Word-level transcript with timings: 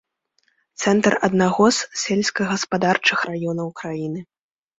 Цэнтр 0.83 1.13
аднаго 1.27 1.65
з 1.81 1.99
сельскагаспадарчых 2.05 3.17
раёнаў 3.29 3.71
краіны. 3.83 4.27